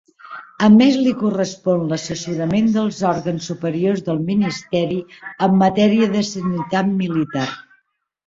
A 0.65 0.67
més 0.75 0.95
li 1.07 1.11
correspon 1.17 1.83
l'assessorament 1.91 2.71
dels 2.77 3.01
òrgans 3.09 3.49
superiors 3.51 4.01
del 4.09 4.23
Ministeri 4.31 4.97
en 5.49 5.55
matèria 5.61 6.07
de 6.15 6.23
sanitat 6.33 6.89
militar. 7.05 7.47